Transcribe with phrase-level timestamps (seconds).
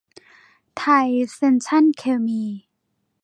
[0.77, 2.43] ไทยเซ็นทรัลเคมี